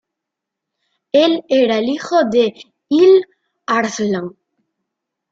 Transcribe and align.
Él 1.11 1.43
era 1.47 1.77
el 1.77 1.87
hijo 1.89 2.23
de 2.27 2.55
Il-Arslan. 2.89 4.35